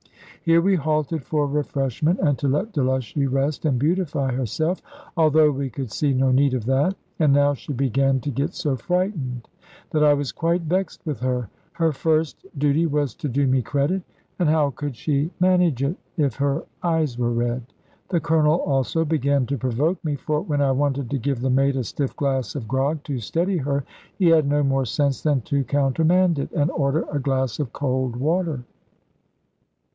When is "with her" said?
11.05-11.47